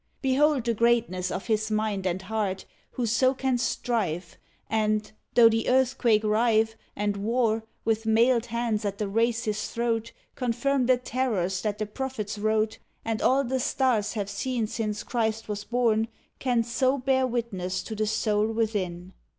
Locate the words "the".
0.63-0.73, 5.47-5.69, 8.97-9.07, 10.87-10.97, 11.77-11.85, 13.43-13.59, 17.93-18.07